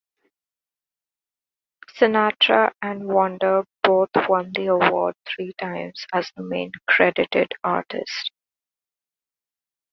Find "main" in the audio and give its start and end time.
6.41-6.71